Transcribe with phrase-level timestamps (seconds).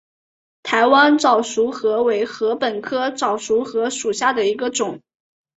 [0.63, 4.99] 台湾早熟禾为禾本科早熟禾属下的一个种。